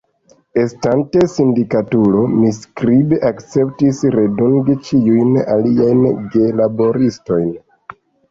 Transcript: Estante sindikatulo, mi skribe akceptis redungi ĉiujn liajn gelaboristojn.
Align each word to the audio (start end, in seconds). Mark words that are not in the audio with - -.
Estante 0.59 1.19
sindikatulo, 1.33 2.21
mi 2.37 2.49
skribe 2.55 3.19
akceptis 3.29 4.01
redungi 4.17 4.77
ĉiujn 4.89 5.31
liajn 5.67 6.01
gelaboristojn. 6.37 7.55